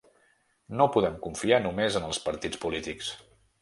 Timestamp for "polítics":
2.67-3.17